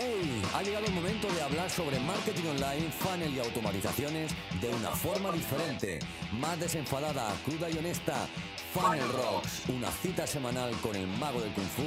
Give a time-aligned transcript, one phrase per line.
[0.00, 0.42] ¡Hey!
[0.54, 5.32] Ha llegado el momento de hablar sobre marketing online, funnel y automatizaciones de una forma
[5.32, 5.98] diferente,
[6.38, 8.28] más desenfadada, cruda y honesta.
[8.72, 11.82] Funnel Rocks, una cita semanal con el mago del kung fu,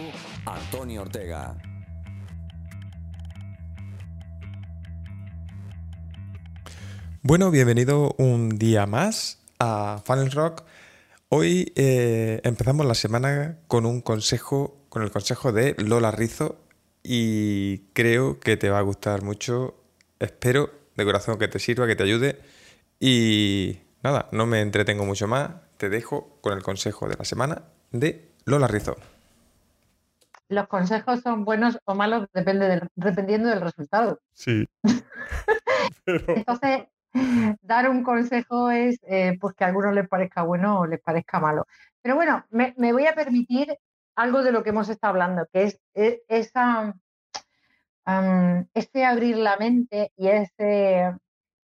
[0.46, 1.56] Antonio Ortega.
[7.22, 10.64] Bueno, bienvenido un día más a Funnel Rock.
[11.30, 16.58] Hoy eh, empezamos la semana con un consejo, con el consejo de Lola Rizo
[17.04, 19.76] y creo que te va a gustar mucho.
[20.20, 22.40] Espero de corazón que te sirva, que te ayude
[23.00, 25.52] y nada, no me entretengo mucho más.
[25.78, 28.96] Te dejo con el consejo de la semana de Lola Rizo.
[30.50, 34.20] Los consejos son buenos o malos depende del, dependiendo del resultado.
[34.34, 34.68] Sí.
[36.06, 36.84] Entonces,
[37.62, 41.40] dar un consejo es eh, pues que a algunos les parezca bueno o les parezca
[41.40, 41.66] malo.
[42.02, 43.78] Pero bueno, me, me voy a permitir
[44.16, 46.96] algo de lo que hemos estado hablando, que es, e, esa,
[48.74, 51.16] ese abrir la mente y ese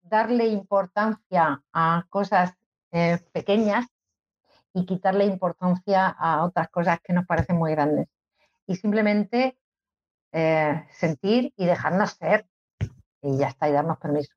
[0.01, 2.53] darle importancia a cosas
[2.91, 3.85] eh, pequeñas
[4.73, 8.07] y quitarle importancia a otras cosas que nos parecen muy grandes.
[8.67, 9.57] Y simplemente
[10.31, 12.45] eh, sentir y dejarnos ser.
[13.21, 14.33] Y ya está, y darnos permiso.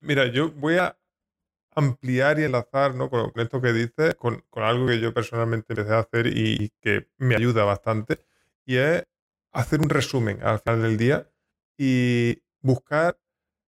[0.00, 0.96] Mira, yo voy a
[1.76, 3.08] ampliar y enlazar ¿no?
[3.10, 7.36] con, esto que dices, con, algo que yo personalmente empecé a hacer y, que me
[7.36, 8.18] ayuda bastante,
[8.64, 9.04] y es
[9.52, 11.30] hacer un resumen al final del día
[11.78, 13.18] y buscar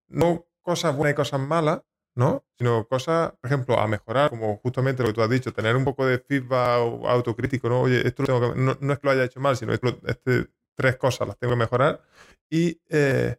[0.09, 1.83] no cosas buenas y cosas malas,
[2.15, 2.45] ¿no?
[2.57, 5.85] Sino cosas, por ejemplo, a mejorar, como justamente lo que tú has dicho, tener un
[5.85, 7.83] poco de feedback autocrítico, ¿no?
[7.83, 10.97] Oye, esto tengo que, no, es que lo haya hecho mal, sino que este, tres
[10.97, 12.03] cosas las tengo que mejorar
[12.51, 13.37] y eh,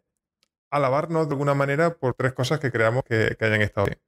[0.70, 3.98] alabarnos de alguna manera por tres cosas que creamos que, que hayan estado bien.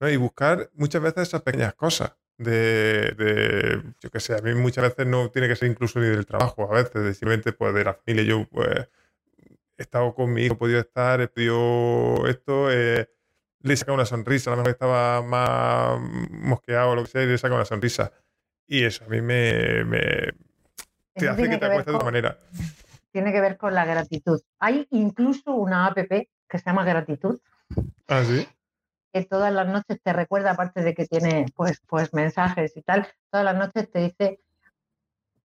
[0.00, 2.12] Y buscar muchas veces esas pequeñas cosas.
[2.38, 6.26] De, yo qué sé, a mí muchas veces no tiene que ser incluso ni del
[6.26, 8.24] trabajo, a veces, de simplemente pues, de la familia.
[8.24, 8.88] Yo pues,
[9.78, 13.08] he estado conmigo, he podido estar, he podido esto, eh,
[13.60, 15.98] le he sacado una sonrisa, a lo mejor estaba más
[16.30, 18.12] mosqueado o lo que sea, y le he sacado una sonrisa.
[18.66, 20.34] Y eso a mí me, me
[21.14, 22.38] te hace que te acuestes de otra manera.
[23.12, 24.42] Tiene que ver con la gratitud.
[24.58, 27.40] Hay incluso una app que se llama Gratitud.
[28.08, 28.46] Ah, sí
[29.24, 33.44] todas las noches te recuerda, aparte de que tiene pues, pues mensajes y tal, todas
[33.44, 34.40] las noches te dice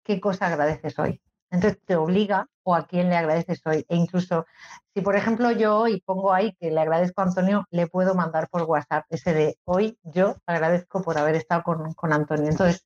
[0.03, 1.21] qué cosa agradeces hoy.
[1.51, 3.85] Entonces te obliga o a quién le agradeces hoy.
[3.89, 4.47] E incluso
[4.95, 8.49] si, por ejemplo, yo hoy pongo ahí que le agradezco a Antonio, le puedo mandar
[8.49, 12.51] por WhatsApp ese de hoy yo agradezco por haber estado con, con Antonio.
[12.51, 12.85] Entonces,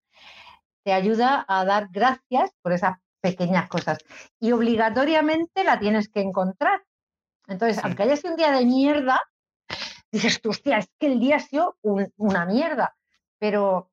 [0.85, 3.99] te ayuda a dar gracias por esas pequeñas cosas.
[4.41, 6.83] Y obligatoriamente la tienes que encontrar.
[7.49, 9.21] Entonces, aunque haya sido un día de mierda,
[10.13, 12.95] dices tú, hostia, es que el día ha sido una mierda,
[13.39, 13.91] pero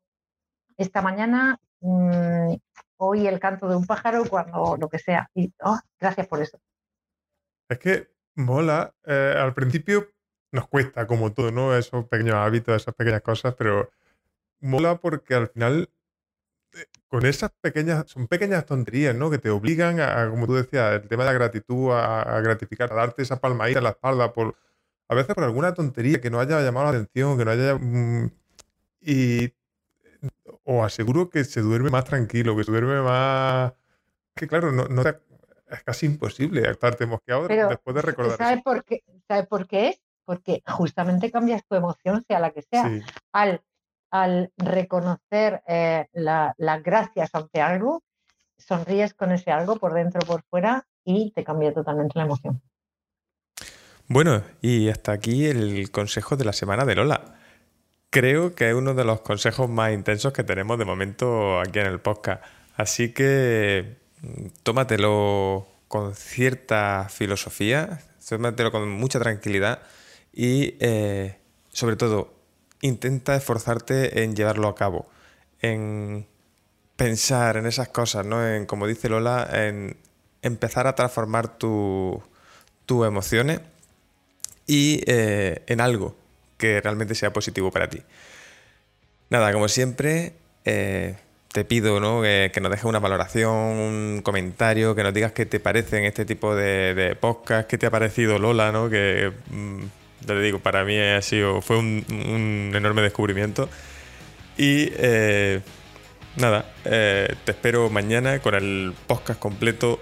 [0.78, 2.54] esta mañana mm,
[2.98, 5.30] oí el canto de un pájaro cuando lo que sea.
[5.34, 6.60] Y oh, gracias por eso.
[7.70, 10.10] Es que mola, eh, al principio
[10.52, 11.76] nos cuesta como todo, ¿no?
[11.76, 13.90] Esos pequeños hábitos, esas pequeñas cosas, pero
[14.60, 15.90] mola porque al final
[16.74, 19.30] eh, con esas pequeñas, son pequeñas tonterías, ¿no?
[19.30, 22.92] Que te obligan a, como tú decías, el tema de la gratitud, a, a gratificar,
[22.92, 24.56] a darte esa palmadita en la espalda por,
[25.10, 27.76] a veces por alguna tontería que no haya llamado la atención, que no haya...
[27.76, 28.32] Mm,
[29.02, 29.54] y
[30.64, 33.74] os aseguro que se duerme más tranquilo, que se duerme más...
[34.36, 39.48] Que claro, no, es casi imposible estarte mosqueado después de recordar ¿sabes Por qué, ¿Sabes
[39.48, 40.02] por qué es?
[40.26, 42.90] Porque justamente cambias tu emoción, sea la que sea.
[43.32, 43.64] Al,
[44.12, 48.04] al reconocer eh, las gracias ante algo,
[48.58, 52.62] sonríes con ese algo por dentro o por fuera y te cambia totalmente la emoción.
[54.10, 57.36] Bueno, y hasta aquí el consejo de la semana de Lola.
[58.10, 61.86] Creo que es uno de los consejos más intensos que tenemos de momento aquí en
[61.86, 62.44] el podcast.
[62.76, 69.84] Así que mm, tómatelo con cierta filosofía, tómatelo con mucha tranquilidad
[70.34, 71.38] y eh,
[71.72, 72.34] sobre todo
[72.82, 75.08] intenta esforzarte en llevarlo a cabo,
[75.62, 76.28] en
[76.96, 78.44] pensar en esas cosas, ¿no?
[78.48, 79.98] En, como dice Lola, en
[80.42, 82.24] empezar a transformar tus
[82.90, 83.62] emociones
[84.70, 86.16] y eh, en algo
[86.60, 88.04] que realmente sea positivo para ti.
[89.32, 90.34] Nada, como siempre,
[90.64, 91.16] eh,
[91.52, 92.22] te pido ¿no?
[92.22, 96.56] que, nos dejes una valoración, un comentario, que nos digas qué te parecen este tipo
[96.56, 98.92] de, podcast, qué te ha parecido Lola, ¿no?
[98.92, 99.80] que mm,
[100.22, 103.70] ya te digo, para mí ha sido, fue un, enorme descubrimiento.
[104.56, 105.62] Y eh,
[106.36, 110.00] nada, te espero mañana con el podcast completo,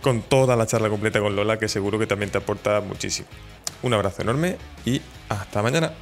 [0.00, 3.28] con toda la charla completa con Lola, que seguro que también te aporta muchísimo.
[3.82, 5.92] Un abrazo enorme y hasta mañana.